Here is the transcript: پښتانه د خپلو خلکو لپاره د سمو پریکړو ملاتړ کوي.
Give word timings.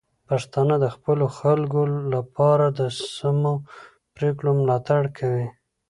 پښتانه 0.29 0.75
د 0.83 0.85
خپلو 0.95 1.25
خلکو 1.37 1.81
لپاره 2.13 2.65
د 2.79 2.81
سمو 3.15 3.53
پریکړو 4.15 4.51
ملاتړ 4.59 5.03
کوي. 5.17 5.47